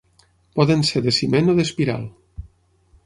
Poden 0.59 0.81
ser 0.91 1.03
de 1.07 1.13
ciment 1.17 1.53
o 1.53 1.55
d'espiral. 1.59 2.11